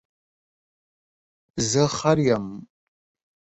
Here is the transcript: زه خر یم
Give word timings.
زه 1.69 1.83
خر 1.97 2.17
یم 2.27 2.45